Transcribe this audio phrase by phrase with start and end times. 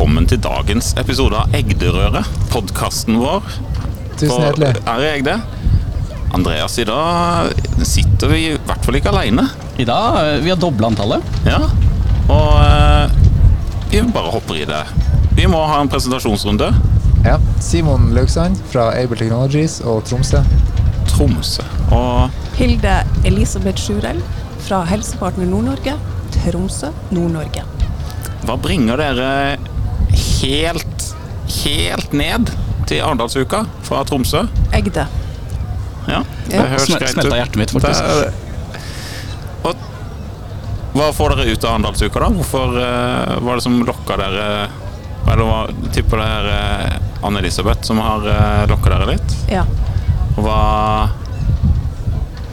[0.00, 3.42] velkommen til dagens episode av Egderøret, podkasten vår.
[4.14, 4.80] Tusen For- hjertelig.
[4.88, 5.34] Er jeg det?
[6.32, 7.50] Andreas, i dag
[7.84, 9.44] sitter vi i hvert fall ikke alene.
[9.76, 11.20] I dag eh, vi har dobla antallet.
[11.44, 11.58] Ja,
[12.32, 13.12] og eh,
[13.92, 14.80] vi bare hopper i det.
[15.36, 16.70] Vi må ha en presentasjonsrunde.
[17.26, 17.36] Ja.
[17.60, 20.40] Simon Laugsand fra Able Technologies og Tromsø.
[21.12, 21.66] Tromsø.
[21.92, 24.22] Og Hilde Elisabeth Sjurell
[24.64, 25.98] fra Helsepartner Nord-Norge,
[26.40, 27.66] Tromsø, Nord-Norge.
[28.48, 29.58] hva bringer dere
[30.42, 31.06] helt,
[31.64, 32.50] helt ned
[32.90, 34.44] til Arendalsuka fra Tromsø?
[34.74, 35.06] Egde.
[36.08, 36.62] Ja, det Ja.
[36.72, 37.08] høres greit ut.
[37.14, 38.02] smelta hjertet mitt, faktisk.
[38.04, 38.32] Det-
[39.64, 39.76] Og
[40.94, 42.28] hva får dere ut av Arendalsuka, da?
[42.34, 44.68] Hvorfor uh, var det som lokka dere
[45.30, 45.58] Eller hva,
[45.94, 49.36] tipper det er uh, Anne-Elisabeth som har uh, lokka dere litt?
[49.52, 49.62] Ja.
[50.40, 51.10] Hva,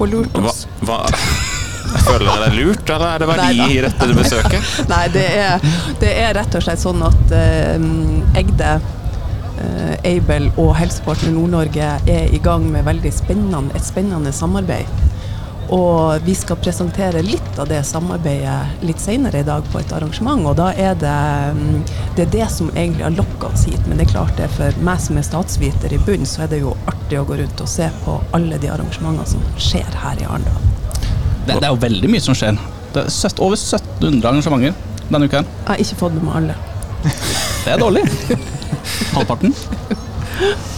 [0.05, 0.67] lurte oss.
[0.81, 1.07] hva, hva
[2.05, 3.67] Føler dere det er lurt, eller er det verdi Neida.
[3.71, 4.69] i dette besøket?
[4.93, 5.67] Nei, det er,
[6.03, 8.77] det er rett og slett sånn at eh, Egde,
[9.63, 15.07] eh, Aibel og Helsepartner Nord-Norge er i gang med spennende, et spennende samarbeid.
[15.73, 20.45] Og vi skal presentere litt av det samarbeidet litt senere i dag på et arrangement.
[20.47, 21.17] Og da er det
[21.57, 21.81] mm,
[22.15, 23.83] det, er det som egentlig har lokka oss hit.
[23.87, 26.63] Men det er klart det for meg som er statsviter i bunn, så er det
[26.63, 30.29] jo artig å gå rundt og se på alle de arrangementene som skjer her i
[30.29, 30.86] Arendal.
[31.47, 32.57] Det, det er jo veldig mye som skjer.
[32.93, 34.75] Det er søtt, over 1700 arrangementer
[35.07, 35.43] denne uka.
[35.43, 36.57] Jeg har ikke fått med meg alle.
[37.63, 38.03] Det er dårlig.
[39.15, 39.55] Halvparten.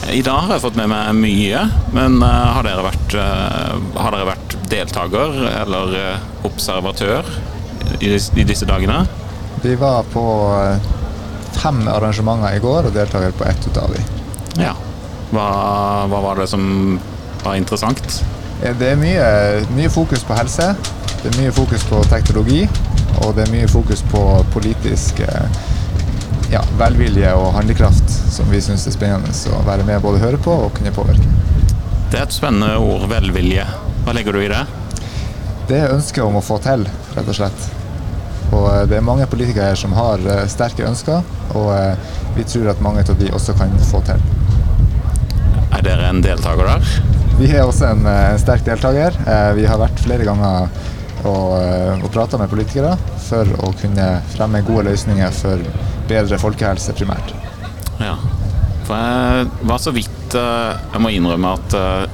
[0.10, 4.16] I dag har jeg fått med meg mye, men eh, har, dere vært, eh, har
[4.16, 7.28] dere vært deltaker eller eh, observatør
[8.00, 9.02] i, i disse dagene?
[9.62, 10.24] Vi var på
[11.60, 14.16] fem arrangementer i går og deltaker på ett av dem.
[14.64, 14.74] Ja.
[15.34, 15.48] Hva,
[16.10, 16.64] hva var det som
[17.44, 18.22] var interessant?
[18.60, 19.28] Det er mye,
[19.72, 20.66] mye fokus på helse,
[21.22, 22.66] det er mye fokus på teknologi,
[23.24, 25.60] og det er mye fokus på politisk eh,
[26.52, 30.52] ja, velvilje og handlekraft, som vi syns er spennende å være med både høre på
[30.66, 31.24] og kunne påvirke.
[32.12, 33.64] Det er et spennende ord, velvilje.
[34.04, 34.66] Hva legger du i det?
[35.70, 36.84] Det er ønsket om å få til,
[37.16, 37.70] rett og slett.
[38.50, 41.24] Og eh, det er mange politikere her som har eh, sterke ønsker,
[41.56, 41.72] og
[42.36, 44.20] vi tror at mange av de også kan få til.
[45.72, 47.19] Er dere en deltaker der?
[47.40, 49.16] Vi er også en, eh, en sterk deltaker.
[49.26, 50.68] Eh, Vi har vært flere ganger
[51.26, 52.98] og, eh, og prata med politikere
[53.30, 55.58] for å kunne fremme gode løsninger for
[56.10, 57.32] bedre folkehelse primært.
[58.00, 58.16] Ja.
[58.88, 62.06] For jeg var så vidt eh, Jeg må innrømme at eh,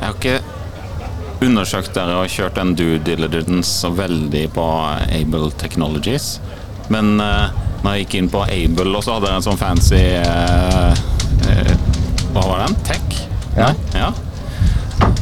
[0.00, 0.40] jeg har ikke
[1.44, 4.66] undersøkt dere og kjørt en due diligence så veldig på
[5.12, 6.38] Able Technologies.
[6.92, 7.48] Men eh,
[7.84, 11.04] når jeg gikk inn på Able, og så hadde dere en sånn fancy eh,
[11.52, 11.74] eh,
[12.34, 12.78] Hva var den?
[12.88, 13.20] Tech?
[13.54, 13.70] Ja.
[13.70, 13.83] Nei?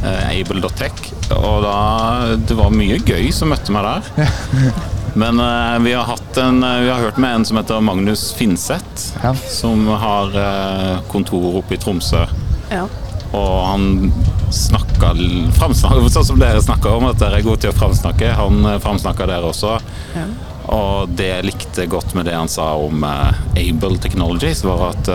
[0.03, 1.13] Eh, Able.tech.
[1.31, 4.27] Og da Det var mye gøy som møtte meg der.
[5.15, 8.31] Men uh, vi, har hatt en, eh, vi har hørt med en som heter Magnus
[8.33, 9.35] Finseth, Ja.
[9.35, 12.25] som har uh, kontor oppe i Tromsø.
[12.71, 12.87] Ja.
[13.33, 14.11] Og han
[14.53, 15.13] snakka
[16.13, 18.33] Sånn som dere snakker om, at dere er gode til å framsnakke.
[18.37, 19.77] Han framsnakka dere også.
[20.17, 20.25] Ja.
[20.73, 25.13] Og det jeg likte godt med det han sa om uh, Able Technologies, var at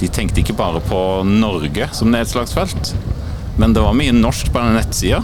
[0.00, 0.98] de tenkte ikke bare på
[1.28, 2.96] Norge som nedslagsfelt,
[3.56, 5.22] men det var mye norsk på den nettsida.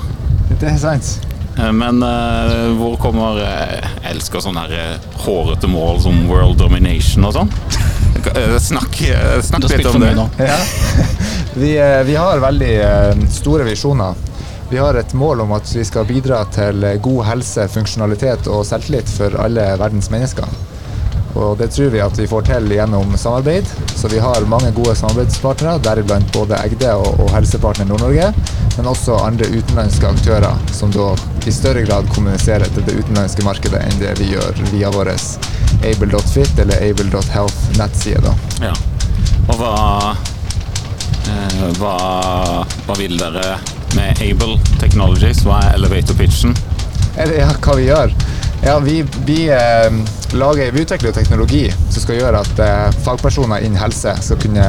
[0.61, 1.11] Det er sant.
[1.59, 6.59] Eh, Men uh, hvor kommer eh, Jeg elsker sånne her eh, hårete mål som world
[6.61, 7.51] domination og sånn.
[8.35, 10.15] Eh, Snakk, eh, snakk litt om det.
[10.47, 10.59] Ja.
[11.61, 14.15] Vi, eh, vi har veldig eh, store visjoner.
[14.71, 18.63] Vi har et mål om at vi skal bidra til eh, god helse, funksjonalitet og
[18.69, 20.47] selvtillit for alle verdens mennesker.
[21.39, 23.69] Og det tror vi at vi får til gjennom samarbeid.
[23.97, 28.33] Så vi har mange gode samarbeidspartnere, deriblant både Egde og, og Helsepartner Nord-Norge,
[28.77, 31.13] men også andre utenlandske aktører som da
[31.47, 35.13] i større grad kommuniserer til det utenlandske markedet enn det vi gjør via vår
[35.87, 38.35] able.fit eller able.health nettside.
[38.61, 38.75] Ja.
[39.49, 39.75] Og hva,
[41.31, 41.95] eh, hva
[42.87, 43.59] Hva vil dere
[43.95, 45.45] med Able Technologies?
[45.47, 46.57] Hva er elevator pitchen?
[47.17, 48.13] Ja, hva vi gjør?
[48.63, 49.93] Ja, vi, vi, eh,
[50.33, 54.67] lager, vi utvikler teknologi som skal gjøre at eh, fagpersoner innen helse skal kunne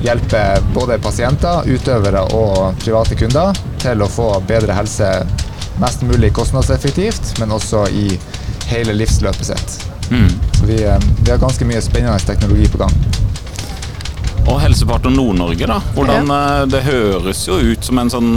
[0.00, 0.40] hjelpe
[0.74, 5.10] både pasienter, utøvere og private kunder til å få bedre helse
[5.78, 8.08] mest mulig kostnadseffektivt, men også i
[8.72, 9.76] hele livsløpet sitt.
[10.10, 10.30] Mm.
[10.58, 12.94] Så vi, eh, vi har ganske mye spennende teknologi på gang.
[14.48, 15.82] Og Helsepartner Nord-Norge, da.
[15.94, 16.64] Hvordan, ja.
[16.64, 18.30] Det høres jo ut som en sånn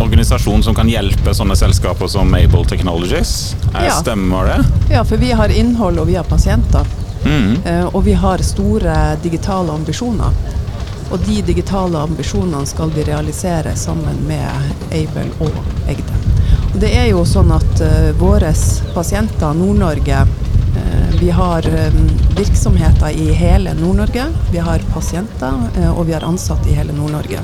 [0.00, 3.56] organisasjon som kan hjelpe sånne selskaper som Able Technologies.
[3.74, 3.90] Eh, Ja.
[4.00, 4.64] Stemmer det?
[4.94, 6.86] ja, for vi har innhold og vi har pasienter.
[7.24, 7.56] Mm.
[7.64, 10.30] Eh, Og vi har store digitale ambisjoner.
[11.10, 14.48] Og de digitale ambisjonene skal vi realisere sammen med
[14.92, 16.18] Able og Egde.
[16.74, 18.52] Og det er jo sånn at uh, våre
[18.94, 20.26] pasienter, Nord-Norge,
[20.78, 21.92] Eh, Vi har eh,
[22.36, 24.24] virksomheter i hele Nord-Norge.
[24.52, 27.40] Vi har pasienter, eh, og vi har ansatte i hele Nord-Norge.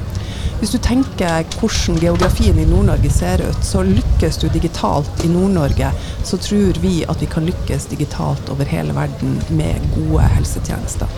[0.64, 5.90] Hvis du tenker hvordan geografien i Nord-Norge ser ut, så lykkes du digitalt i Nord-Norge,
[6.24, 11.12] så tror vi at vi kan lykkes digitalt over hele verden med gode helsetjenester.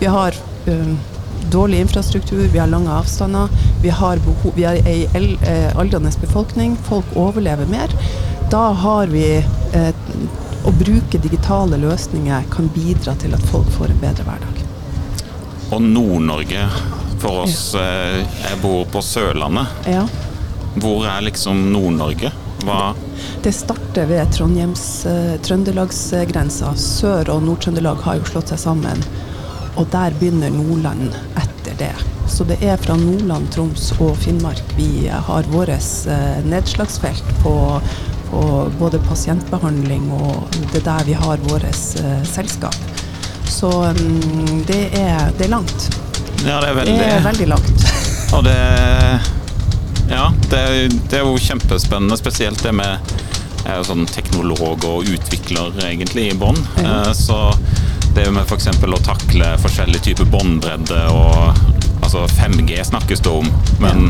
[0.00, 0.34] Vi har
[0.66, 0.90] eh,
[1.54, 3.54] dårlig infrastruktur, vi har lange avstander,
[3.86, 7.94] vi har, behov, vi har ei eh, aldrende befolkning, folk overlever mer.
[8.50, 9.94] Da har vi eh,
[10.66, 14.64] Å bruke digitale løsninger kan bidra til at folk får en bedre hverdag.
[15.70, 16.66] Og Nord-Norge
[17.22, 17.86] for oss ja.
[18.48, 19.86] Jeg bor på Sørlandet.
[19.90, 20.06] Ja.
[20.78, 22.30] Hvor er liksom Nord-Norge?
[22.66, 22.92] Hva
[23.42, 26.74] Det starter ved Trondheims eh, Trøndelagsgrensa.
[26.76, 29.02] Sør- og Nord-Trøndelag har jo slått seg sammen,
[29.78, 31.94] og der begynner Nordland etter det.
[32.28, 37.54] Så det er fra Nordland, Troms og Finnmark vi har vårt eh, nedslagsfelt på,
[38.30, 38.42] på
[38.78, 42.76] både pasientbehandling og det er der vi har vårt eh, selskap.
[43.48, 45.88] Så mm, det, er, det er langt.
[46.46, 47.86] Ja, det er Det veldig er veldig langt.
[48.36, 48.56] Og det
[50.08, 50.60] Ja, det,
[51.10, 53.14] det er jo kjempespennende, spesielt det med
[53.64, 56.56] Jeg er jo sånn teknolog og utvikler egentlig i bånn.
[56.80, 57.36] Eh, Så
[58.16, 58.70] det med f.eks.
[58.72, 61.66] å takle forskjellige typer båndbredde og
[62.08, 63.48] Altså 5G snakkes det om,
[63.82, 64.06] men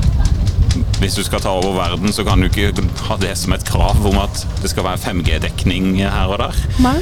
[1.01, 4.05] hvis du skal ta over verden, så kan du ikke ha det som et krav
[4.07, 6.61] om at det skal være 5G-dekning her og der.
[6.85, 6.95] Nei?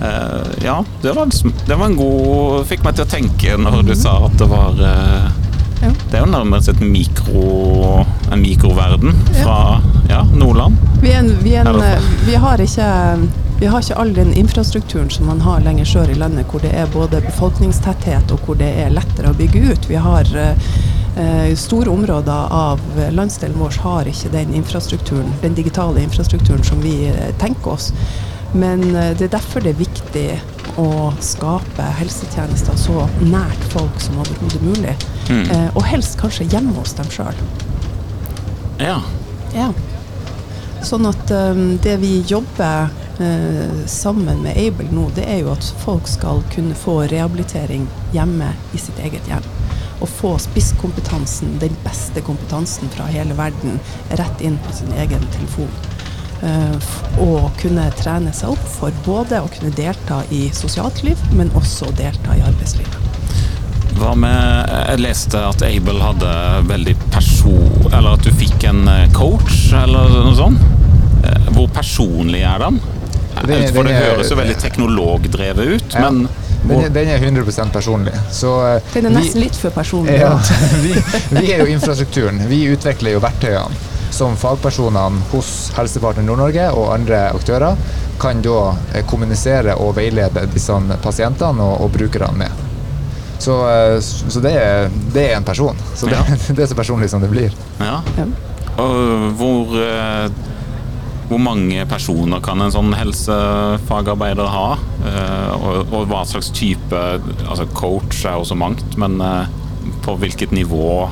[0.00, 1.28] Eh, ja, det var,
[1.66, 4.80] det var en god Fikk meg til å tenke når du sa at det var
[4.84, 5.28] eh,
[5.76, 5.90] Ja.
[6.10, 9.12] Det er jo nærmest et mikro, en mikroverden
[9.42, 9.56] fra
[10.08, 10.78] ja, Nordland.
[11.02, 12.86] Vi, en, vi, en, eh, vi, har ikke,
[13.60, 16.72] vi har ikke all den infrastrukturen som man har lenger sør i landet, hvor det
[16.72, 19.90] er både befolkningstetthet og hvor det er lettere å bygge ut.
[19.92, 20.72] Vi har eh,
[21.56, 22.80] Store områder av
[23.16, 27.92] landsdelen vår har ikke den infrastrukturen, den digitale infrastrukturen som vi tenker oss.
[28.56, 30.28] Men eh, det er derfor det er viktig
[30.80, 34.94] å skape helsetjenester så nært folk som overhodet mulig.
[35.30, 35.44] Mm.
[35.44, 37.44] Eh, og helst kanskje hjemme hos dem sjøl.
[38.82, 39.00] Ja.
[39.56, 39.70] Ja.
[40.84, 42.90] Sånn at um, det vi jobber
[43.22, 48.52] eh, sammen med Able nå, det er jo at folk skal kunne få rehabilitering hjemme
[48.76, 49.48] i sitt eget hjem.
[50.04, 53.80] Og få spisskompetansen, den beste kompetansen fra hele verden,
[54.20, 55.72] rett inn på sin egen telefon.
[56.44, 61.16] Eh, f- og kunne trene seg opp for både å kunne delta i sosialt liv,
[61.32, 63.02] men også delta i arbeidslivet.
[63.96, 66.32] Hva med Jeg leste at Able hadde
[66.68, 67.86] veldig person...
[67.88, 70.60] Eller at du fikk en eh, coach, eller noe sånt.
[71.24, 72.76] Eh, Hvor personlig er den?
[73.46, 76.10] Det- For det høres jo veldig teknologdrevet ut, Ja.
[76.10, 76.28] men
[76.66, 78.12] Den er, den er 100% personlig.
[78.32, 80.18] Så eh, Den er vi- nesten litt for personlig.
[80.20, 80.34] Ja,
[80.84, 80.92] vi,
[81.40, 82.40] vi er jo infrastrukturen.
[82.50, 87.76] Vi utvikler jo verktøyene som fagpersonene hos Helsepartner Nord-Norge og andre aktører
[88.20, 90.72] kan da eh, kommunisere og veilede disse
[91.04, 92.64] pasientene og, og brukerne med.
[93.38, 95.76] Så, eh, så det, er, det er en person.
[95.94, 96.24] Så det, Ja.
[96.56, 97.52] det er så personlig som det blir.
[97.80, 98.00] ja.
[98.16, 98.28] Ja.
[98.76, 100.26] Og hvor eh,
[101.26, 104.66] hvor mange personer kan en sånn helsefagarbeider ha?
[105.08, 107.00] Eh, Og, og hva slags type
[107.48, 109.16] altså Coach er også så mangt, men
[110.04, 111.08] på hvilket nivå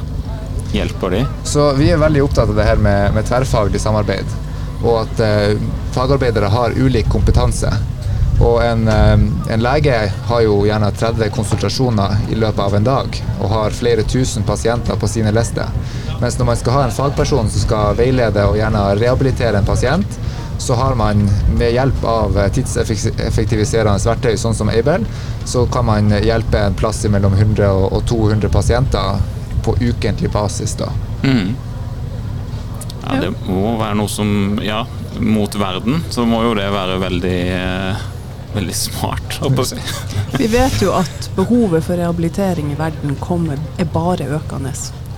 [0.74, 1.24] hjelper de?
[1.44, 4.36] Så vi er veldig opptatt av det her med, med tverrfaglig samarbeid.
[4.84, 5.58] Og at eh,
[5.94, 7.70] fagarbeidere har ulik kompetanse.
[8.42, 9.14] Og en, eh,
[9.54, 9.98] en lege
[10.28, 14.98] har jo gjerne 30 konsultasjoner i løpet av en dag og har flere tusen pasienter
[14.98, 15.70] på sine lister.
[16.20, 20.18] Mens når man skal ha en fagperson som skal veilede og gjerne rehabilitere en pasient,
[20.58, 21.24] så har man
[21.58, 25.02] med hjelp av tidseffektiviserende verktøy sånn som Aibel,
[25.44, 29.18] så kan man hjelpe en plass mellom 100 og og 200 pasienter
[29.64, 30.76] på ukentlig basis.
[30.80, 30.90] da.
[31.24, 31.54] Mm.
[33.04, 34.86] Ja, det må være noe som Ja,
[35.20, 38.04] mot verden så må jo det være veldig eh,
[38.54, 39.78] Veldig smart, holdt på å si.
[40.40, 44.70] Vi vet jo at behovet for rehabilitering i verden kommer, er bare økende.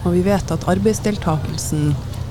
[0.07, 1.91] Og vi vet at arbeidsdeltakelsen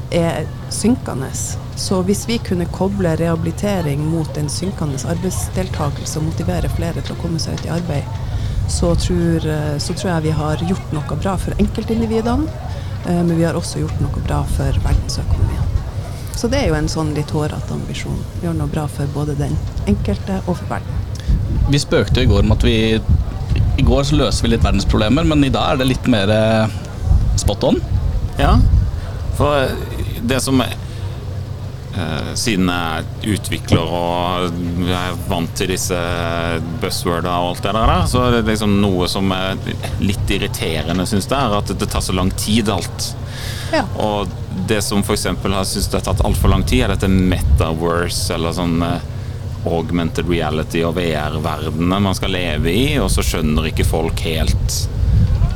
[0.10, 1.30] er synkende.
[1.78, 7.22] Så hvis vi kunne koble rehabilitering mot en synkende arbeidsdeltakelse og motivere flere til å
[7.22, 8.25] komme seg ut i arbeid,
[8.68, 12.48] så tror, eh, så tror jeg vi har gjort noe bra for enkeltindividene,
[13.06, 15.64] eh, men vi har også gjort noe bra for verdensøkonomien.
[16.36, 18.18] Så det er jo en sånn litt hårete ambisjon.
[18.44, 19.56] Gjøre noe bra for både den
[19.88, 21.04] enkelte og for verden.
[21.72, 22.78] Vi spøkte jo i går med at vi
[23.76, 26.76] I går så løser vi litt verdensproblemer, men i dag er det litt mer eh,
[27.40, 27.80] spot on.
[28.40, 28.58] Ja,
[29.36, 29.72] for
[30.24, 30.64] det som
[32.36, 35.98] Siden jeg er utvikler og jeg er vant til disse
[36.82, 39.56] buzzworda og alt det der, så er det liksom noe som er
[40.04, 43.12] litt irriterende, syns jeg, er at det tar så lang tid, alt.
[43.72, 43.86] Ja.
[44.02, 44.32] Og
[44.68, 45.25] det som f.eks.
[45.25, 49.12] har syntes det har tatt altfor lang tid, er dette metaverse, eller sånn eh,
[49.66, 54.84] augmented reality og VR-verdenen man skal leve i, og så skjønner ikke folk helt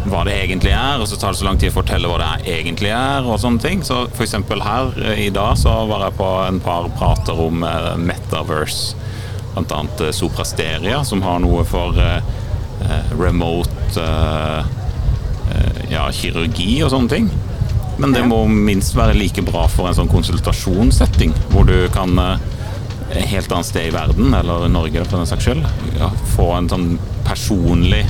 [0.07, 2.53] hva det egentlig er, og så tar det så lang tid å fortelle hva det
[2.53, 3.83] egentlig er, og sånne ting.
[3.85, 7.91] Så eksempel her eh, i dag så var jeg på en par prater om eh,
[7.99, 8.95] Metaverse,
[9.59, 11.97] annet eh, Soprasteria, som har noe for
[13.19, 14.05] remote
[15.91, 17.25] ja, kirurgi og sånne ting.
[17.99, 22.15] Men det må minst være like bra for en sånn konsultasjonssetting, hvor du kan
[23.09, 25.67] et helt annet sted i verden, eller Norge for den saks skyld,
[25.99, 26.87] ja, få en sånn
[27.27, 28.05] personlig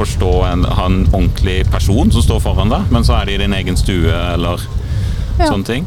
[0.00, 3.40] Forstå en, ha en ordentlig person som står foran deg, men så er det i
[3.42, 4.62] din egen stue eller
[5.36, 5.50] Ja.
[5.50, 5.84] sånne ting.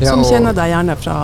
[0.00, 1.16] Ja, som kjenner deg gjerne fra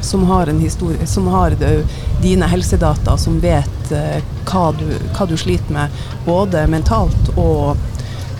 [0.00, 1.84] Som har en historie Som har det,
[2.22, 5.90] dine helsedata, som vet eh, hva, du, hva du sliter med,
[6.26, 7.76] både mentalt og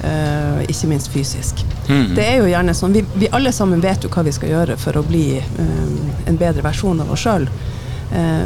[0.05, 1.65] eh, ikke minst fysisk.
[1.89, 2.15] Mm.
[2.15, 4.79] Det er jo gjerne sånn vi, vi alle sammen vet jo hva vi skal gjøre
[4.79, 7.49] for å bli eh, en bedre versjon av oss sjøl.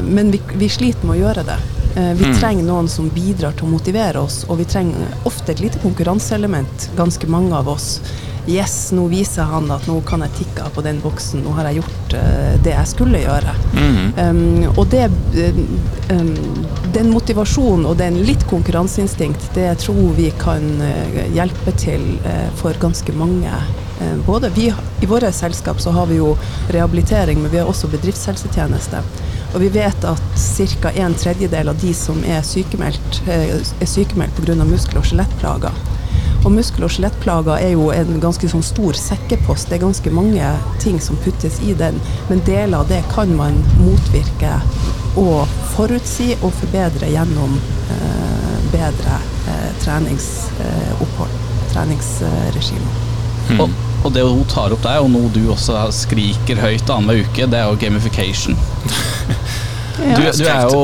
[0.09, 1.61] men vi, vi sliter med å gjøre det.
[1.95, 2.39] Eh, vi Mhm.
[2.39, 6.91] trenger noen som bidrar til å motivere oss, og vi trenger ofte et lite konkurranseelement,
[6.97, 8.01] ganske mange av oss.
[8.47, 11.65] Yes, nå viser han at nå kan jeg tikke av på den boksen, nå har
[11.65, 13.55] jeg gjort uh, det jeg skulle gjøre.
[13.73, 14.19] Mhm.
[14.19, 15.11] Um, og det,
[16.11, 16.37] um,
[16.93, 22.73] den motivasjonen og den litt konkurranseinstinkt, det tror vi kan uh, hjelpe til uh, for
[22.73, 23.53] ganske mange.
[24.27, 26.37] Både vi, I våre selskap så har vi jo
[26.75, 28.99] rehabilitering, men vi har også bedriftshelsetjeneste.
[29.53, 30.23] Og vi vet at
[30.83, 30.91] ca.
[30.91, 34.55] en tredjedel av de som er sykemeldt, eh, er sykemeldt pga.
[34.65, 35.73] muskel- og skjelettplager.
[36.45, 39.69] Og muskel- og skjelettplager er jo en ganske sånn stor sekkepost.
[39.69, 43.63] Det er ganske mange ting som puttes i den, men deler av det kan man
[43.79, 44.61] motvirke
[45.17, 51.31] og forutsi og forbedre gjennom eh, bedre eh, treningsopphold,
[51.73, 52.91] treningsregime.
[53.61, 53.71] Og,
[54.05, 57.59] og det hun tar opp der, og noe du også skriker høyt annenhver uke, det
[57.59, 58.59] er jo gamification.
[60.03, 60.83] Du, du, er jo,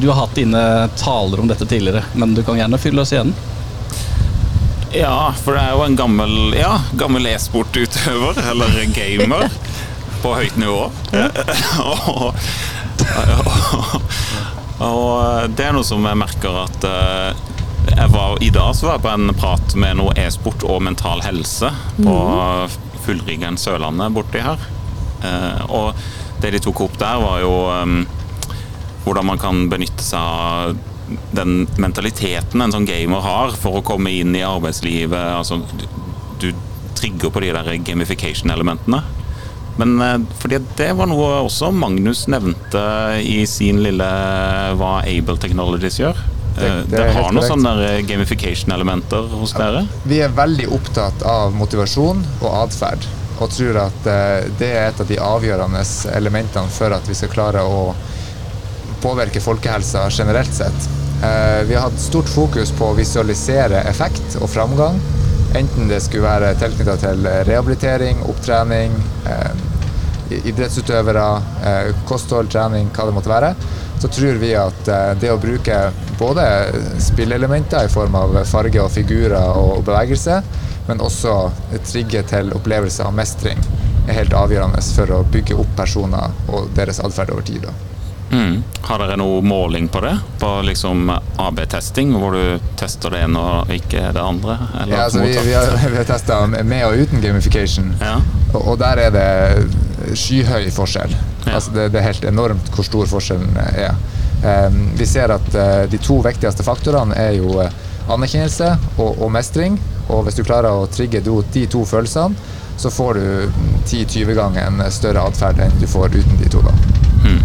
[0.00, 0.62] du har hatt dine
[0.96, 3.34] taler om dette tidligere, men du kan gjerne fylle oss igjen.
[4.94, 9.50] Ja, for det er jo en gammel, ja, gammel e-sportutøver, eller gamer,
[10.22, 10.86] på høyt nivå.
[11.84, 12.24] og,
[13.18, 14.00] og,
[14.88, 17.44] og det er noe som jeg merker at eh,
[17.92, 21.22] jeg var, I dag så var jeg på en prat med noe e-sport og mental
[21.24, 22.16] helse på
[23.04, 24.60] Fullryggen Sørlandet borti her.
[25.24, 25.92] Eh, og
[26.42, 27.94] det de tok opp der, var jo eh,
[29.08, 30.76] hvordan man kan benytte seg av
[31.32, 35.16] den mentaliteten en sånn gamer har for å komme inn i arbeidslivet.
[35.38, 35.86] Altså, du,
[36.42, 36.50] du
[36.98, 39.00] trigger på de der gamification-elementene.
[39.78, 42.82] Men eh, fordi det var noe også Magnus nevnte
[43.22, 44.08] i sin lille
[44.80, 46.18] hva Able Technologies gjør.
[46.58, 47.74] Det- Eh, det Det har noen sånne
[48.08, 49.84] gamification-elementer hos dere.
[50.10, 53.06] Vi er veldig opptatt av motivasjon og atferd,
[53.38, 55.84] og tror at eh, det er et av de avgjørende
[56.18, 57.94] elementene for at vi skal klare å
[59.02, 60.88] påvirke folkehelsa generelt sett.
[61.22, 65.00] Eh, Vi har hatt stort fokus på å visualisere effekt og framgang,
[65.58, 68.94] enten det skulle være tilknytta til rehabilitering, opptrening,
[69.26, 73.54] eh, idrettsutøvere, eh, kosthold, trening, hva det måtte være,
[73.98, 74.84] så tror vi at
[75.18, 76.44] det å bruke både
[77.00, 80.42] spillelementer i form av farge og figurer og bevegelse,
[80.86, 81.50] men også
[81.84, 83.58] trigge til opplevelse av mestring,
[84.06, 87.66] er helt avgjørende for å bygge opp personer og deres atferd over tid.
[88.30, 88.62] Mm.
[88.84, 90.14] Har dere noe måling på det?
[90.40, 91.08] På liksom
[91.40, 94.58] AB-testing, hvor du tester det ene og ikke det andre?
[94.82, 98.18] Eller Ja, altså, vi, vi har, vi har testa med og uten gamification, Ja.
[98.52, 101.14] og, og der er det skyhøy forskjell.
[101.46, 101.54] Ja.
[101.56, 103.96] Altså, det, det er helt enormt hvor stor forskjellen er.
[104.38, 107.72] Um, vi ser at uh, de to viktigste faktorene er jo eh,
[108.12, 108.68] anerkjennelse
[109.02, 109.80] og, og mestring.
[110.08, 112.36] Og hvis du klarer å trigge de to følelsene,
[112.78, 113.50] så får du
[113.90, 116.62] 10-20 ganger en større atferd enn du får uten de to.
[116.62, 116.74] da.
[117.24, 117.40] Mm.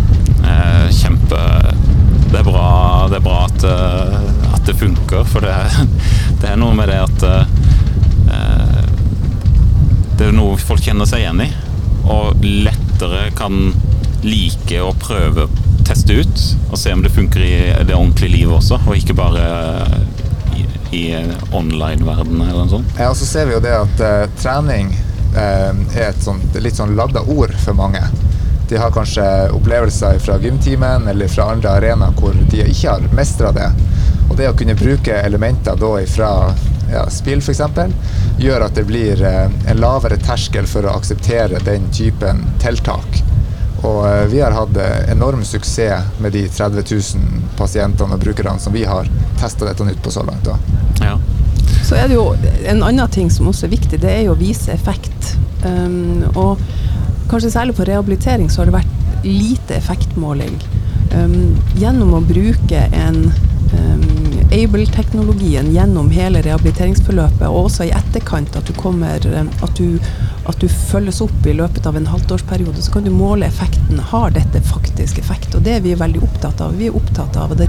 [0.45, 1.39] Eh, kjempe
[2.29, 5.55] Det er bra, det er bra eh, at det funker, for det,
[6.41, 7.45] det er noe med det at eh,
[10.13, 11.49] Det er noe folk kjenner seg igjen i,
[12.13, 13.73] og lettere kan
[14.23, 18.55] like å prøve å teste ut og se om det funker i det ordentlige livet
[18.59, 19.43] også, og ikke bare
[20.55, 20.65] i,
[20.95, 21.03] i
[21.51, 22.93] online-verdenen eller noe sånt.
[22.99, 24.93] Ja, og så ser vi jo det at uh, trening
[25.35, 28.03] uh, er et sånt, litt sånn ladda ord for mange.
[28.69, 33.51] De har kanskje opplevelser fra gymtimen eller fra andre arenaer hvor de ikke har mestra
[33.55, 33.69] det.
[34.29, 36.31] Og det å kunne bruke elementer da fra
[36.93, 37.61] ja, spill f.eks.
[38.39, 43.21] gjør at det blir eh, en lavere terskel for å akseptere den typen tiltak.
[43.83, 48.59] Og eh, vi har hatt eh, enorm suksess med de 30 000 pasientene og brukerne
[48.59, 49.09] som vi har
[49.41, 50.47] testa dette ut på så langt.
[50.47, 50.57] da.
[51.03, 51.17] Ja.
[51.83, 52.29] Så er det jo
[52.69, 55.33] en annen ting som også er viktig, det er jo å vise effekt.
[55.63, 56.61] Um, og
[57.29, 60.55] kanskje særlig på rehabilitering så har det vært lite effektmåling.
[61.13, 63.27] Um, gjennom å bruke en
[63.73, 64.05] um,
[64.53, 69.97] Able-teknologien gjennom hele rehabiliteringsforløpet, og også i etterkant at du kommer at du,
[70.49, 74.01] at du følges opp i løpet av en halvtårsperiode, så kan du måle effekten.
[74.11, 75.55] Har dette faktisk effekt?
[75.55, 76.77] Og det er vi veldig opptatt av.
[76.77, 77.65] Vi er opptatt av at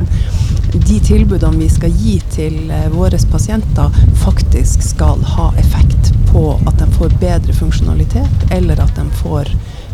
[0.75, 6.79] de tilbudene vi skal gi til uh, våre pasienter, faktisk skal ha effekt på at
[6.83, 9.53] de får bedre funksjonalitet, eller at de får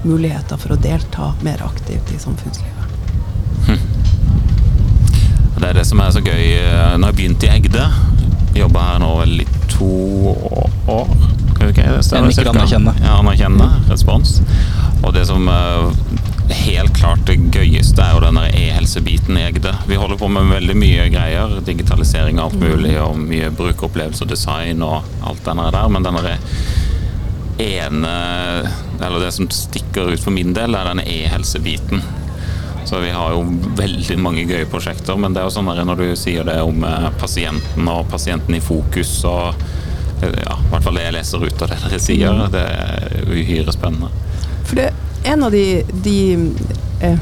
[0.08, 2.76] muligheter for å delta mer aktivt i samfunnslivet.
[5.60, 6.44] Det er det som er så gøy.
[6.56, 7.84] eh, Når jeg begynte i Egde,
[8.56, 9.90] jobba her nå vel i to
[10.88, 11.10] år.
[11.60, 12.94] okay, det stemmer, Jeg nikker anerkjennende.
[13.04, 14.40] Ja, anerkjennende respons.
[15.04, 15.92] Og det som er
[16.54, 19.72] helt klart det gøyeste, er jo den e-helsebiten i Egde.
[19.88, 21.58] Vi holder på med veldig mye greier.
[21.66, 25.88] Digitalisering og alt mulig, og mye brukeropplevelse og design og alt det der.
[25.88, 26.20] Men den
[27.60, 28.14] ene
[29.00, 32.02] Eller det som stikker ut for min del, er denne e-helsebiten.
[32.84, 33.44] Så vi har jo
[33.78, 36.84] veldig mange gøye prosjekter, men det er jo sånn der når du sier det om
[36.84, 39.54] eh, pasienten og pasienten i fokus og
[40.24, 43.30] eh, ja, i hvert fall det jeg leser ut av det dere sier, det er
[43.30, 44.10] uhyre spennende.
[44.64, 44.90] For det
[45.24, 46.16] en av de, de
[47.00, 47.18] eh,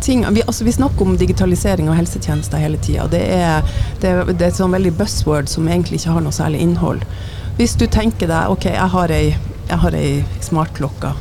[0.00, 3.06] ting, vi, altså vi snakker om digitalisering av helsetjenester hele tida.
[3.10, 7.04] Det, er- et sånn veldig buzzword som egentlig ikke har noe særlig innhold.
[7.58, 9.34] Hvis du tenker deg ok, jeg har ei,
[9.68, 11.12] jeg har ei smartklokke,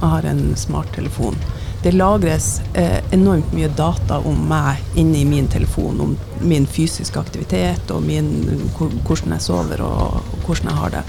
[0.00, 1.38] jeg har en smarttelefon.
[1.82, 7.90] Det lagres eh, enormt mye data om meg inni min telefon, om min fysiske aktivitet
[7.94, 8.32] og min,
[8.78, 11.04] hvordan jeg sover og, og hvordan jeg har det.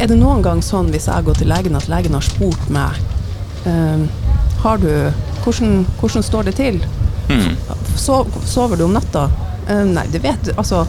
[0.00, 2.96] Er det noen gang sånn hvis jeg går til legen at legen har spurt meg
[4.64, 4.90] har du
[5.44, 6.78] hvordan, hvordan står det til?
[7.28, 7.56] Mm.
[7.96, 9.28] So, sover du om natta?
[9.68, 10.52] Uh, nei, det vet.
[10.56, 10.84] Altså,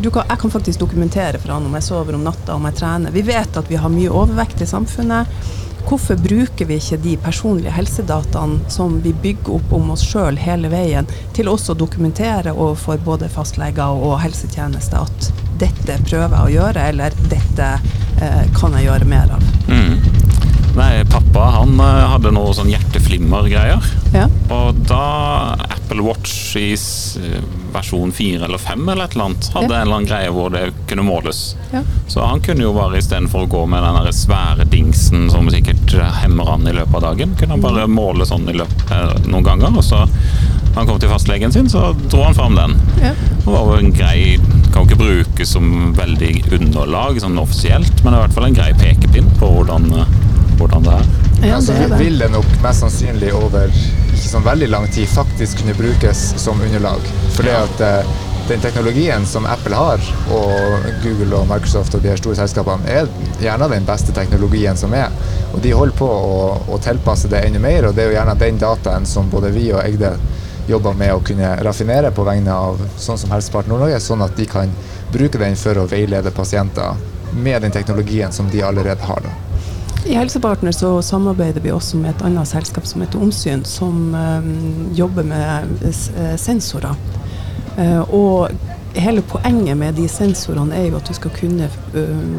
[0.00, 2.78] du kan, jeg kan faktisk dokumentere for han om jeg sover om natta, om jeg
[2.80, 3.14] trener.
[3.14, 5.30] Vi vet at vi har mye overvekt i samfunnet.
[5.88, 10.68] Hvorfor bruker vi ikke de personlige helsedataene som vi bygger opp om oss sjøl hele
[10.68, 16.52] veien, til også å dokumentere overfor både fastleger og helsetjenester at dette prøver jeg å
[16.58, 17.70] gjøre, eller dette
[18.20, 19.48] eh, kan jeg gjøre mer av?
[19.70, 19.87] Mm.
[20.78, 23.82] Nei, pappa han eh, hadde noe sånn hjerteflimmer-greier.
[24.14, 24.26] Ja.
[24.54, 26.70] Og da Apple Watch i
[27.74, 29.80] versjon 4 eller 5 eller et eller annet hadde Ja.
[29.80, 31.56] en eller annen greie hvor det kunne måles.
[31.72, 31.82] Ja.
[32.08, 36.48] Så han kunne jo bare istedenfor å gå med den svære dingsen som sikkert hemmer
[36.52, 39.74] han i løpet av dagen, kunne han bare måle sånn i løpet, eh, noen ganger.
[39.76, 40.04] Og så
[40.76, 42.76] han kom til fastlegen sin, så dro han fram den.
[43.02, 43.12] Ja.
[43.12, 44.38] Det var jo en grei
[44.68, 48.54] Kan ikke brukes som veldig underlag sånn offisielt, men det er i hvert fall en
[48.54, 50.04] grei pekepinn på hvordan, eh,
[50.58, 51.10] hvordan det er.
[51.48, 51.98] Ja, så det er det.
[52.02, 56.60] vil det nok mest sannsynlig over ikke sånn veldig lang tid faktisk kunne brukes som
[56.60, 57.04] underlag.
[57.36, 58.16] For det at eh,
[58.48, 63.10] den teknologien som Apple har, og Google og Microsoft og de her store selskapene, er
[63.42, 65.12] gjerne den beste teknologien som er.
[65.52, 66.38] Og de holder på å,
[66.72, 69.68] å tilpasse det enda mer, og det er jo gjerne den dataen som både vi
[69.74, 70.14] og Egde
[70.68, 74.48] jobber med å kunne raffinere på vegne av sånn som Helsepart Nord-Norge, sånn at de
[74.48, 74.72] kan
[75.12, 76.96] bruke den for å veilede pasienter
[77.36, 79.24] med den teknologien som de allerede har.
[79.24, 79.47] Da.
[80.08, 84.46] I Helsepartner så samarbeider vi også med et annet selskap som heter Omsyn, som eh,
[84.96, 86.94] jobber med eh, sensorer.
[87.76, 88.48] Eh, og
[88.96, 91.68] hele poenget med de sensorene er jo at du skal kunne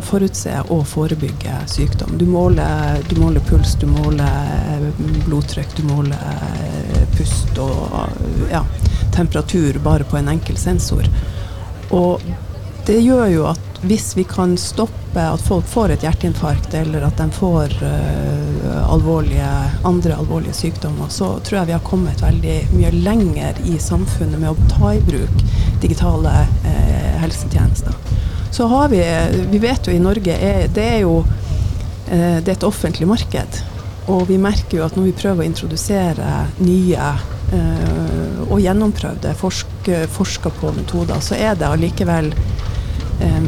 [0.01, 2.17] forutse og forebygge sykdom.
[2.17, 4.89] Du måler, du måler puls, du måler
[5.27, 8.63] blodtrykk, du måler pust og ja,
[9.13, 11.05] temperatur bare på en enkel sensor.
[11.93, 12.25] Og
[12.89, 17.17] det gjør jo at hvis vi kan stoppe at folk får et hjerteinfarkt, eller at
[17.17, 19.47] de får uh, alvorlige,
[19.83, 24.51] andre alvorlige sykdommer, så tror jeg vi har kommet veldig mye lenger i samfunnet med
[24.51, 25.43] å ta i bruk
[25.81, 27.95] digitale uh, helsetjenester.
[28.51, 29.01] Så har vi
[29.51, 33.61] Vi vet jo i Norge er, det er jo uh, det er et offentlig marked.
[34.09, 36.29] Og vi merker jo at når vi prøver å introdusere
[36.65, 37.11] nye
[37.49, 42.29] og gjennomprøvde, forsk, forska på metoder, så er det allikevel
[43.25, 43.47] eh,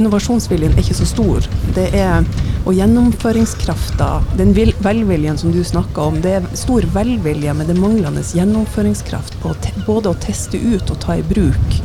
[0.00, 1.46] Innovasjonsviljen er ikke så stor.
[1.76, 2.24] Det er,
[2.64, 4.08] og gjennomføringskrafta,
[4.38, 8.24] den vil, velviljen som du snakka om, det er stor velvilje, men det er manglende
[8.24, 11.76] gjennomføringskraft på te, både å teste ut og ta i bruk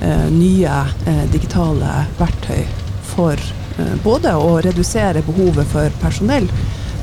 [0.00, 2.64] eh, nye eh, digitale verktøy
[3.10, 6.48] for eh, både å redusere behovet for personell,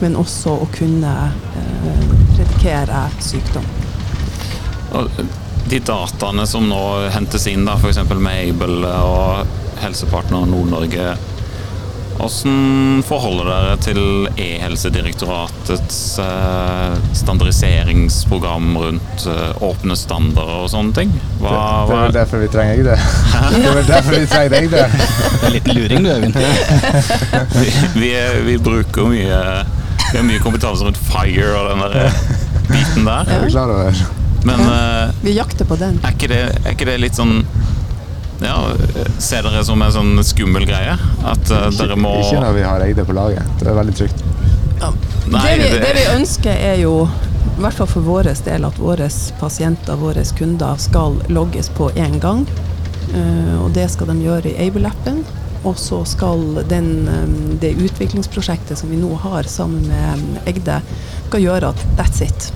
[0.01, 3.69] men også å kunne eh, predikere sykdom.
[5.65, 6.82] De dataene som nå
[7.13, 8.01] hentes inn, f.eks.
[8.15, 11.15] med Able og Helsepartner Nord-Norge,
[12.15, 13.97] hvordan forholder dere til
[14.39, 21.11] E-helsedirektoratets eh, standardiseringsprogram rundt eh, åpne standarder og sånne ting?
[21.41, 23.03] Hva, Det, det er vel derfor vi trenger deg,
[23.51, 26.39] Det er vel derfor vi trenger deg, Det er en liten luring du, Øyvind.
[27.59, 27.67] vi,
[27.99, 29.41] vi, er- vi bruker mye
[30.13, 32.21] Vi har mye kompetanse rundt fire og den der eh,
[32.71, 33.27] biten der.
[33.27, 34.05] Er du klar over?
[34.45, 34.61] Men
[35.25, 35.99] Vi jakter på den.
[36.05, 37.39] er ikke det, er ikke det litt sånn
[38.41, 38.56] ja,
[39.21, 40.95] Ser dere som en sånn skummel greie?
[41.26, 43.45] At uh, dere må Ikke når vi har Eide på laget.
[43.62, 44.24] Det er veldig trygt.
[45.32, 47.08] Nei, det, vi, det- det vi ønsker er jo,
[47.56, 49.08] i hvert fall for vår del, at våre
[49.39, 52.43] pasienter, våre kunder, skal logges på én gang.
[53.15, 55.24] Uh, og det skal de gjøre i Able-appen.
[55.65, 60.82] Og så skal den, um, det utviklingsprosjektet som vi nå har sammen med Egde,
[61.30, 62.52] skal gjøre at that's it.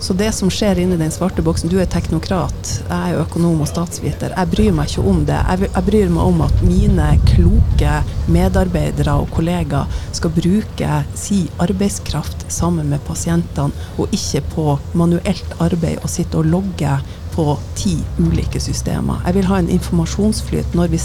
[0.00, 3.68] Så det som skjer inni den svarte boksen Du er teknokrat, jeg er økonom og
[3.68, 4.32] statsviter.
[4.32, 5.36] Jeg bryr meg ikke om det.
[5.36, 7.98] Jeg, bryr meg om at mine kloke
[8.32, 16.00] medarbeidere og kollegaer skal bruke si arbeidskraft sammen med pasientene, og ikke på manuelt arbeid
[16.00, 16.96] og sitte og logge
[17.34, 19.20] på ti ulike systemer.
[19.28, 20.74] Jeg vil ha en informasjonsflyt.
[20.74, 21.02] Når vi,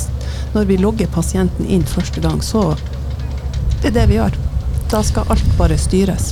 [0.55, 2.71] når vi logger pasienten inn første gang, så
[3.81, 4.39] det er det vi gjør.
[4.91, 6.31] Da skal alt bare styres.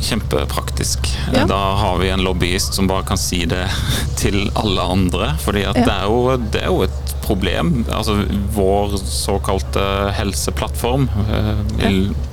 [0.00, 1.08] Kjempepraktisk.
[1.34, 1.44] Ja.
[1.50, 3.64] Da har vi en lobbyist som bare kan si det
[4.20, 5.32] til alle andre.
[5.42, 5.84] fordi at Ja.
[5.84, 7.84] det, er jo, det er jo et problem.
[7.92, 8.14] Altså
[8.54, 9.82] vår såkalte
[10.16, 11.90] helseplattform, ja.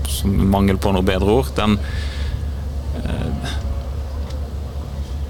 [0.08, 1.78] som mangel på noe bedre ord, den
[3.04, 3.56] eh,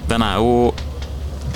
[0.08, 0.72] Den er jo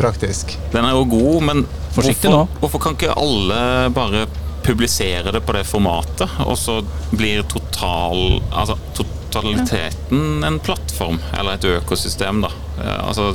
[0.00, 0.56] Praktisk.
[0.72, 2.60] Den er jo god, men Forsiktig hvorfor, nå.
[2.62, 4.22] hvorfor kan ikke alle bare
[4.64, 6.78] publisere det på det formatet, og så
[7.12, 8.76] blir total, altså,
[9.30, 12.52] totaliteten en plattform, eller et økosystem, da.
[12.82, 13.34] Eh, Altså,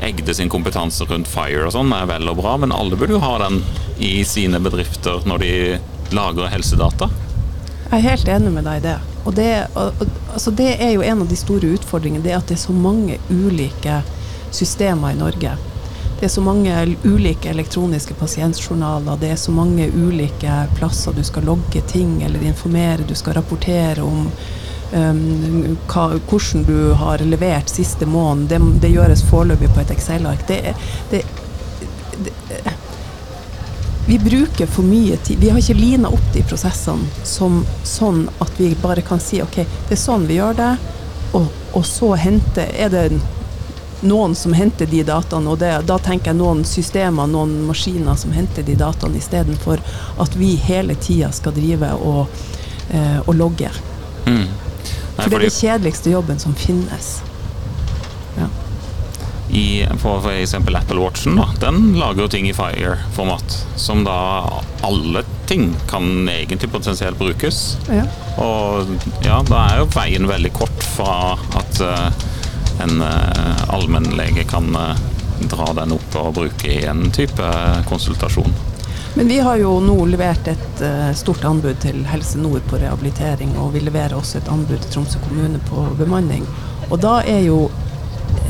[0.00, 3.20] Egde sin kompetanse rundt Fire og sånn er vel og bra, men alle burde jo
[3.20, 3.58] ha den
[4.00, 5.50] i sine bedrifter når de
[6.16, 7.10] lager helsedata.
[7.90, 8.96] Jeg er helt enig med deg i det.
[9.28, 12.62] Og det, altså det er jo en av de store utfordringene, det at det er
[12.62, 14.00] så mange ulike
[14.56, 15.52] systemer i Norge.
[16.20, 21.46] Det er så mange ulike elektroniske pasientjournaler, det er så mange ulike plasser du skal
[21.48, 24.30] logge ting eller informere, du skal rapportere om
[24.92, 28.48] um, hva, hvordan du har levert siste måned.
[28.50, 30.46] Det, det gjøres foreløpig på et Excel-ark.
[30.48, 30.74] Det,
[31.10, 31.24] det,
[32.18, 32.76] det,
[34.10, 35.38] vi bruker for mye tid.
[35.38, 39.60] Vi har ikke lina opp de prosessene som, sånn at vi bare kan si OK,
[39.62, 40.70] det er sånn vi gjør det,
[41.38, 41.46] og,
[41.78, 43.04] og så hente, er det
[44.00, 48.32] noen som henter de dataene, og det, da tenker jeg noen systemer, noen maskiner som
[48.34, 49.82] henter de dataene, istedenfor
[50.24, 52.42] at vi hele tida skal drive og,
[52.90, 53.70] eh, og logge.
[54.26, 54.48] Mm.
[55.20, 57.18] Nei, For det er den kjedeligste jobben som finnes.
[59.52, 60.54] i, for, f.eks.
[60.54, 64.16] Apple Watchen, da, den lager jo ting i Fire-format, som da
[64.86, 67.78] alle ting kan egentlig potensielt brukes.
[67.90, 68.06] Ja.
[68.42, 72.26] Og ja, da er jo veien veldig kort fra at uh,
[72.84, 74.94] en uh, allmennlege kan uh,
[75.50, 77.54] dra den opp og bruke i en type
[77.90, 78.54] konsultasjon.
[79.14, 83.56] Men vi har jo nå levert et eh, stort anbud til Helse Nord på rehabilitering,
[83.58, 86.46] og vi leverer også et anbud til Tromsø kommune på bemanning.
[86.90, 87.64] Og da er jo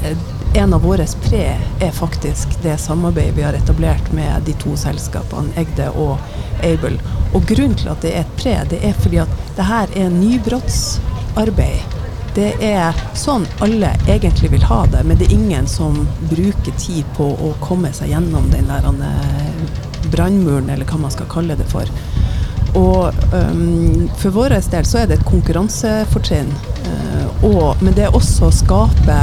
[0.04, 0.18] eh,
[0.60, 1.44] en av våre pre
[1.80, 6.18] er faktisk det samarbeidet vi har etablert med de to selskapene, Egde og
[6.66, 6.98] Able.
[7.32, 10.12] Og grunnen til at det er et pre, det er fordi at det her er
[10.12, 11.98] nybrottsarbeid.
[12.34, 15.96] Det er sånn alle egentlig vil ha det, men det er ingen som
[16.30, 21.28] bruker tid på å komme seg gjennom den der eh, brannmuren, eller hva man skal
[21.30, 21.88] kalle det for.
[22.78, 26.52] Og um, for vår del så er det et konkurransefortrinn.
[27.42, 29.18] Uh, men det er også å skape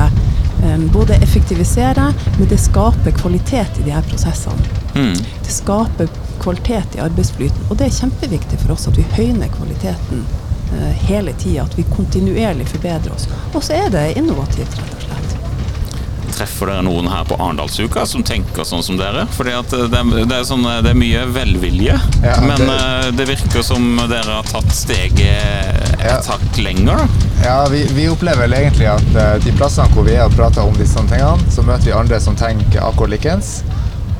[0.63, 4.67] um, Både effektivisere, men det skaper kvalitet i de her prosessene.
[4.95, 5.15] Mm.
[5.45, 6.11] Det skaper
[6.41, 10.25] kvalitet i arbeidsflyten, og det er kjempeviktig for oss at vi høyner kvaliteten
[10.73, 11.67] uh, hele tida.
[11.67, 13.29] At vi kontinuerlig forbedrer oss.
[13.53, 15.06] Og så er det innovativt, rett og slett.
[16.37, 19.23] Treffer dere noen her på Arendalsuka som tenker sånn som dere?
[19.33, 23.11] Fordi at det, er- det, er, sånn, det er mye velvilje, Ja, men det- eh,
[23.17, 26.19] det virker som dere har tatt steget et Ja.
[26.27, 26.97] hakk lenger.
[27.01, 27.07] da.
[27.43, 30.61] Ja, vi, vi opplever vel egentlig at eh, de plassene hvor vi er og prater
[30.61, 33.63] om disse tingene, så møter vi andre som tenker akkurat likens.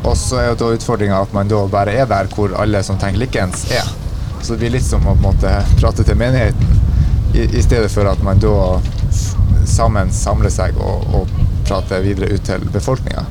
[0.04, 2.98] Og så er jo da utfordringa at man da bare er der hvor alle som
[2.98, 3.86] tenker likens, er.
[4.42, 6.80] Så det blir litt som å måte prate til menigheten,
[7.36, 8.80] i, i stedet for at man da
[9.68, 11.28] sammen samler seg og, og
[11.68, 13.26] prater videre ut til befolkninga.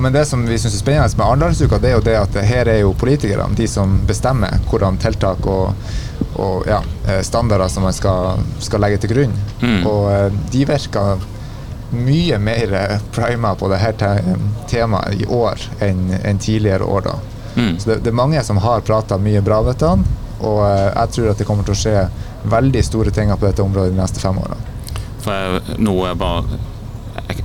[0.00, 2.68] Men det som vi syns er spennende med Arendalsuka, det er jo det at her
[2.70, 5.74] er jo politikerne de som bestemmer hvordan tiltak og,
[6.40, 9.34] og ja, eh, standarder som man skal, skal legge til grunn.
[9.60, 9.82] Mm.
[9.90, 11.26] Og eh, de virker
[11.92, 12.72] mye mer
[13.12, 14.36] prima på dette te
[14.70, 17.08] temaet i år enn enn tidligere år.
[17.10, 17.18] da.
[17.54, 17.78] Mm.
[17.78, 20.06] Så det, det er mange som har prata mye bra, vet du,
[20.40, 21.96] og eh, jeg tror at det kommer til å skje
[22.48, 24.70] veldig store ting på dette området de neste fem årene.
[25.22, 26.62] For jeg, er jeg bare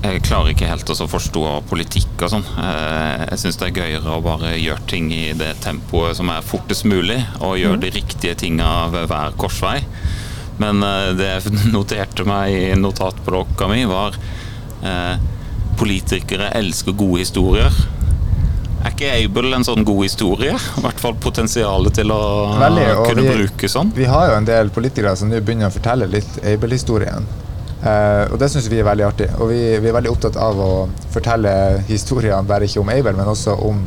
[0.07, 2.45] jeg, klarer ikke helt å forstå politikk og sånn.
[2.59, 6.41] Eh, Jeg syns det er gøyere å bare gjøre ting i det tempoet som er
[6.45, 9.81] fortest mulig, og gjøre de riktige tinga ved hver korsvei.
[10.59, 14.15] Men eh, det jeg noterte meg i notatblokka mi, var
[14.83, 15.17] eh,
[15.77, 17.71] politikere elsker gode historier.
[18.85, 20.53] Er ikke Able en sånn god historie?
[20.53, 22.19] I hvert fall potensialet til å
[22.61, 23.91] Veldig, kunne vi- bruke sånn.
[23.95, 27.25] Vi har jo en del politikere som nå begynner å fortelle litt Able-historien.
[27.83, 29.29] Eh, og det syns vi er veldig artig.
[29.37, 30.71] Og vi, vi er veldig opptatt av å
[31.13, 31.53] fortelle
[31.89, 33.83] historiene bare ikke om Able, men også om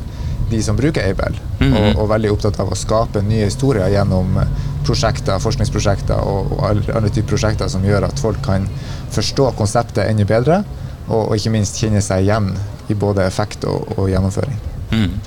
[0.50, 1.38] de som bruker Able.
[1.60, 1.76] -hmm.
[1.76, 4.38] og, og veldig opptatt av å skape nye historier gjennom
[4.86, 8.68] prosjekter, forskningsprosjekter og, og alle andre typer prosjekter som gjør at folk kan
[9.14, 10.62] forstå konseptet enda bedre,
[11.08, 12.52] og, og ikke minst kjenne seg igjen
[12.90, 14.56] i både effekt og, og gjennomføring.
[14.90, 15.20] Mm.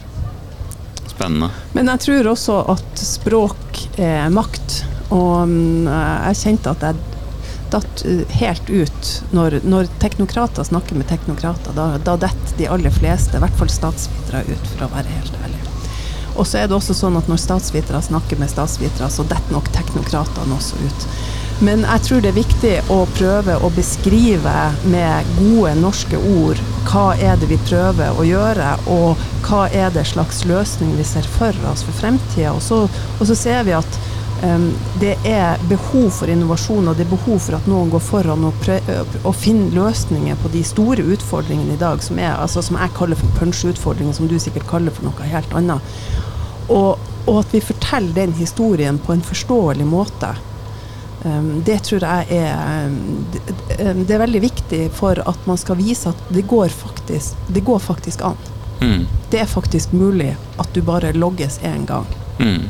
[1.13, 1.49] Spennende.
[1.77, 4.81] Men jeg tror også at språk er makt.
[5.13, 7.12] Og mm, jeg kjente at jeg
[7.73, 11.75] datt uh, helt ut når, når teknokrater snakker med teknokrater.
[11.77, 15.39] Da, da detter de aller fleste, i hvert fall statsvitere, ut, for å være helt
[15.43, 15.61] ærlig.
[16.33, 19.69] Og så er det også sånn at når statsvitere snakker med statsvitere, så detter nok
[19.75, 21.07] teknokratene også ut.
[21.63, 24.53] Men jeg tror det er viktig å prøve å beskrive
[24.89, 30.07] med gode norske ord hva er det vi prøver å gjøre, og hva er det
[30.09, 32.51] slags løsning vi ser for oss for fremtida.
[32.57, 33.99] Og, og så ser vi at
[34.99, 38.65] det er behov for innovasjon, og det er behov for at noen går foran og,
[39.23, 43.19] og finner løsninger på de store utfordringene i dag, som, er, altså, som jeg kaller
[43.19, 45.95] for punch-utfordringer, som du sikkert kaller for noe helt annet.
[46.67, 50.33] Og, og at vi forteller den historien på en forståelig måte.
[51.23, 52.91] Um, det tror jeg er
[53.31, 53.43] det,
[53.79, 57.63] um, det er veldig viktig for at man skal vise at det går faktisk, det
[57.63, 58.39] går faktisk an.
[58.83, 59.05] Mm.
[59.31, 62.07] Det er faktisk mulig at du bare logges én gang.
[62.43, 62.67] Mm.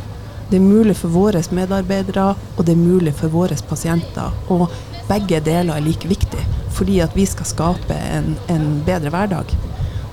[0.54, 4.36] Det er mulig for våre medarbeidere, og det er mulig for våre pasienter.
[4.54, 4.68] Og
[5.08, 6.44] begge deler er like viktig,
[6.78, 9.50] fordi at vi skal skape en, en bedre hverdag.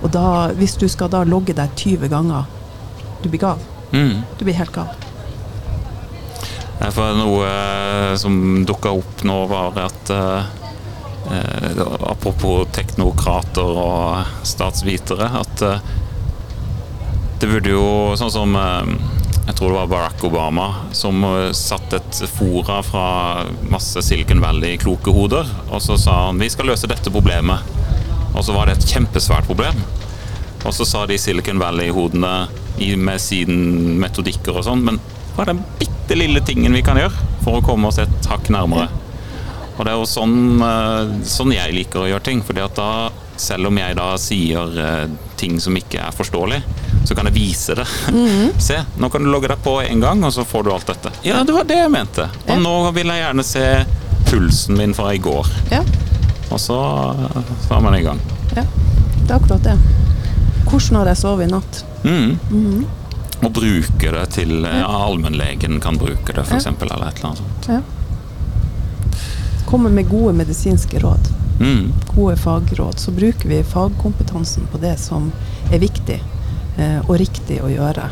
[0.01, 2.49] Og da, hvis du skal da logge deg 20 ganger,
[3.21, 3.61] du blir gal.
[3.93, 4.25] Mm.
[4.39, 4.89] Du blir helt gal.
[6.89, 10.51] For noe eh, som dukka opp nå, var at eh,
[11.37, 15.89] eh, Apropos teknokrater og statsvitere, at eh,
[17.37, 18.95] det burde jo Sånn som eh,
[19.47, 21.23] jeg tror det var Barack Obama som
[21.57, 23.05] satte satt et fora fra
[23.69, 27.59] masse Silicon Valley-kloke hoder, og så sa han vi skal løse dette problemet.
[28.31, 29.81] Og så var det et kjempesvært problem.
[30.63, 32.47] Og så sa de Silicon Valley-hodene
[33.01, 35.01] med sine metodikker og sånn, men
[35.35, 38.51] hva er den bitte lille tingen vi kan gjøre for å komme oss et hakk
[38.53, 38.87] nærmere?
[39.77, 42.41] Og det er jo sånn, eh, sånn jeg liker å gjøre ting.
[42.45, 46.61] fordi at da, selv om jeg da sier eh, ting som ikke er forståelig,
[47.05, 47.85] så kan jeg vise det.
[48.67, 51.11] Se, nå kan du logge deg på en gang, og så får du alt dette.
[51.25, 52.27] Ja, det var det jeg mente.
[52.45, 52.53] Ja.
[52.55, 53.65] Og nå vil jeg gjerne se
[54.29, 55.47] pulsen min fra i går.
[55.73, 55.81] Ja,
[56.51, 56.77] Og så,
[57.67, 58.19] så er man i gang.
[58.55, 58.63] ja.
[59.21, 59.77] Det er akkurat det.
[60.65, 61.77] Hvordan har jeg sovet i natt?
[62.03, 62.85] Mm.
[63.45, 66.65] Og bruke det til ja, Allmennlegen kan bruke det, f.eks.
[66.67, 67.69] Eller et eller annet sånt.
[67.69, 67.79] Ja.
[69.69, 71.29] Komme med gode medisinske råd.
[71.61, 71.93] Mm.
[72.15, 72.99] Gode fagråd.
[72.99, 75.31] Så bruker vi fagkompetansen på det som
[75.71, 76.19] er viktig
[77.07, 78.07] og riktig å gjøre.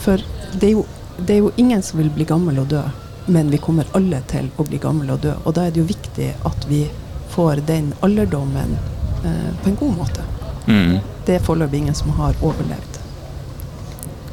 [0.00, 0.84] For det er, jo,
[1.18, 2.82] det er jo ingen som vil bli gammel og dø,
[3.30, 5.34] men vi kommer alle til å bli gammel og dø.
[5.44, 6.84] Og da er det jo viktig at vi
[7.30, 8.76] får den alderdommen
[9.24, 10.24] eh, på en god måte.
[10.66, 10.98] Mm.
[11.26, 12.98] Det er foreløpig ingen som har overlevd,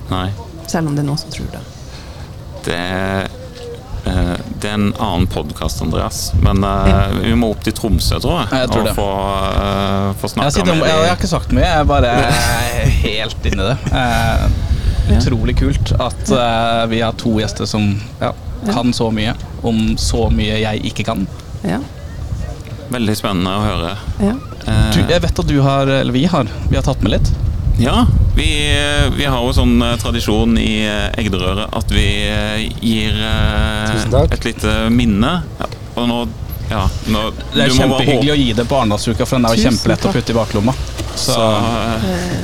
[0.10, 0.30] Nei.
[0.68, 1.64] selv om det er noen som tror det.
[2.68, 3.38] Det eh,
[4.62, 6.32] det er en annen podkast, Andreas.
[6.42, 8.62] Men uh, vi må opp til Tromsø, tror jeg.
[8.64, 10.82] Jeg tror og få, uh, få snakka med dem.
[10.86, 12.14] jeg, jeg har ikke sagt mye, jeg er bare
[13.04, 13.78] helt inni det.
[13.94, 14.48] Uh,
[15.18, 18.34] utrolig kult at uh, vi har to gjester som ja,
[18.68, 21.28] kan så mye om så mye jeg ikke kan.
[21.68, 21.82] Ja,
[22.88, 23.96] Veldig spennende å høre.
[24.24, 24.38] ja.
[24.68, 27.30] Du, jeg vet at du har, eller vi har, vi har tatt med litt.
[27.80, 28.48] Ja, vi,
[29.18, 33.20] vi har jo sånn eh, tradisjon i eh, Egderøret at vi eh, gir
[34.10, 34.34] takk.
[34.34, 35.34] et lite minne.
[35.62, 36.20] Ja, og nå
[36.68, 37.22] Ja, nå
[37.54, 39.70] Det er du må bare kjempehyggelig å gi det på Arendalsuka, for den er jo
[39.70, 40.74] kjempelett å putte i baklomma.
[41.14, 41.46] Så, Så,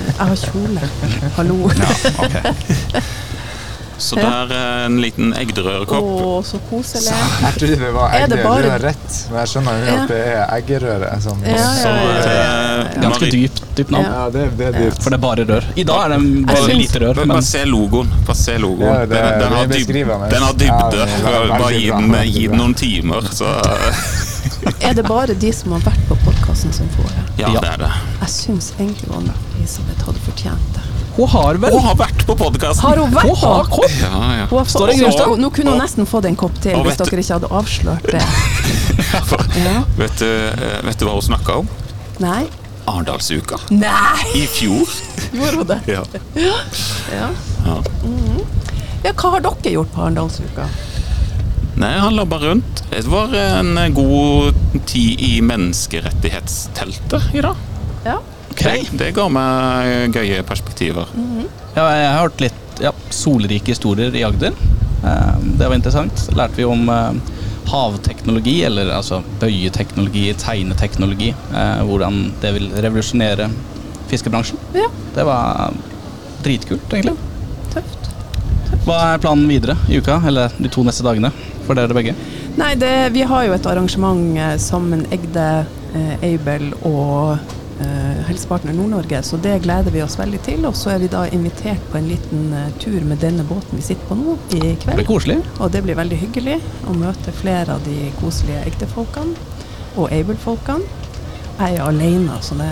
[0.07, 0.89] Jeg har kjole.
[1.39, 1.59] Hallo.
[1.81, 1.91] ja,
[2.23, 3.03] ok.
[4.03, 6.45] så det er eh, en liten Å, Egderørekopp.
[6.45, 7.13] så koselig.
[7.13, 9.95] Jeg trodde det var Er eggerøre bare- rett, men jeg skjønner jo Ja.
[10.03, 11.09] at det er eggerøre.
[11.23, 11.41] Sånn.
[11.47, 14.05] Ja, Så ja, ja, ja, eh, Ganske dypt, dypt navn.
[14.05, 15.01] Ja, det, det er dypt.
[15.03, 15.63] For det er bare rør.
[15.75, 17.15] I dag er det bare synes, lite rør.
[17.23, 18.13] Men bare se logoen.
[18.27, 18.87] Bare se logoen.
[18.93, 21.05] Ja, det- den, den, har er dyb, den har Ja, dybde.
[21.07, 23.47] det bare gi den, gi den noen timer, så
[24.83, 27.23] Er det bare de som har vært på podkasten som får det?
[27.43, 27.59] Ja, Ja.
[27.59, 27.91] det er det.
[28.21, 30.83] Jeg syns egentlig Anne Elisabeth hadde fortjent det.
[31.15, 32.81] Hun har vel Hun har vært på podkasten!
[32.87, 33.97] Har hun vært Hun har kopp!
[34.01, 34.47] Ja, ja.
[34.49, 35.35] Hun har Står det Grimstad?
[35.37, 38.23] Nå kunne hun nesten fått en kopp til hvis dere ikke hadde avslørt det.
[39.13, 39.83] Ja.
[39.97, 41.67] Vet, du, eh, vet du hva hun snakka om?
[42.23, 42.47] Nei?
[42.89, 43.59] Arendalsuka.
[44.33, 44.89] I fjor.
[45.37, 45.79] Gjorde hun det?
[45.91, 46.01] Ja.
[46.33, 46.55] Ja.
[47.13, 47.29] ja.
[47.69, 49.13] ja.
[49.13, 50.65] Hva har dere gjort på Arendalsuka?
[51.77, 52.83] Nei, han labba rundt.
[52.89, 54.57] Det var en god
[54.89, 57.65] tid i menneskerettighetsteltet i dag.
[58.05, 58.19] Ja.
[58.53, 58.63] Ok.
[58.63, 61.09] Det, det ga meg gøye perspektiver.
[61.73, 64.53] Ja, jeg har hørt litt ja, solrike historier i Agder.
[65.03, 66.27] Eh, det var interessant.
[66.37, 67.33] Lærte vi om eh,
[67.71, 71.33] havteknologi, eller altså bøyeteknologi, tegneteknologi.
[71.53, 73.49] Eh, hvordan det vil revolusjonere
[74.11, 74.59] fiskebransjen.
[74.77, 74.89] ja.
[75.15, 75.73] Det var
[76.43, 77.17] dritkult, egentlig.
[77.73, 78.09] Tøft.
[78.83, 81.29] Hva er planen videre i uka, eller de to neste dagene,
[81.67, 82.15] for dere begge?
[82.57, 85.47] Nei, det, vi har jo et arrangement eh, sammen Egde,
[85.93, 87.53] Eibel Aibel og eh,
[88.27, 90.65] Helsepartner Nord-Norge, så det gleder vi oss veldig til.
[90.69, 93.85] Og så er vi da invitert på en liten eh, tur med denne båten vi
[93.85, 95.05] sitter på nå i Det blir kveld.
[95.07, 95.37] koselig.
[95.59, 99.35] Og det blir veldig hyggelig å møte flere av de koselige Egde-folkene
[99.95, 101.01] og Aibel-folkene.
[101.59, 102.69] Jeg er alene, så det,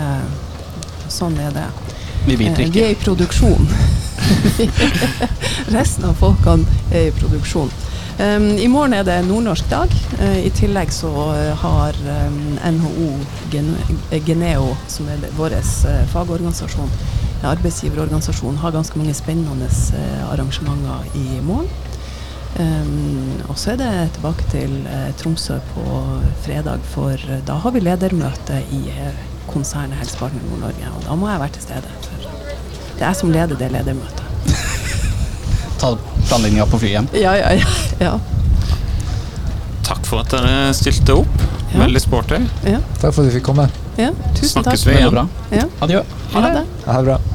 [1.12, 1.68] sånn er det.
[2.26, 2.72] Vi biter ikke.
[2.74, 3.68] Vi er i produksjon.
[5.76, 7.70] Resten av folkene er i produksjon.
[8.20, 9.92] Um, I morgen er det nordnorsk dag.
[10.20, 11.96] Eh, I tillegg så eh, har
[12.26, 13.06] um, NHO
[13.50, 16.90] Gene- eh, Geneo, som er vår eh, fagorganisasjon,
[17.40, 21.70] eh, arbeidsgiverorganisasjon, har ganske mange spennende eh, arrangementer i morgen.
[22.60, 26.02] Um, og så er det tilbake til eh, Tromsø på
[26.44, 30.92] fredag, for eh, da har vi ledermøte i eh, konsernet Helsepartner Nord-Norge.
[30.98, 31.96] Og da må jeg være til stede.
[32.04, 32.28] For
[32.92, 34.21] det er jeg som leder det ledermøtet.
[35.82, 35.92] Ta
[36.28, 37.08] planlegginga på flyet igjen.
[37.24, 37.66] Ja, ja, ja.
[37.98, 38.12] ja.
[39.82, 41.42] Takk for at dere stilte opp.
[41.72, 41.80] Ja.
[41.82, 42.38] Veldig sporty.
[42.68, 43.66] ja, Takk for at du fikk komme.
[43.98, 44.10] ja.
[44.36, 44.92] Tusen Snakkes takk.
[44.92, 45.10] vi igjen.
[45.14, 45.26] bra.
[45.50, 46.02] Ja, Adjø.
[46.34, 46.64] ha det.
[46.86, 47.18] Ha det bra.